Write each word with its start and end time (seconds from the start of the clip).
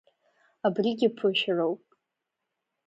Абригьы 0.65 1.07
ԥышәароуп. 1.15 1.83